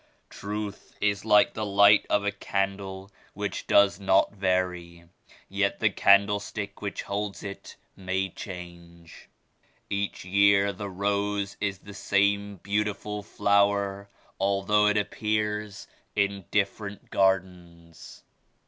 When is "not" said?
3.99-4.31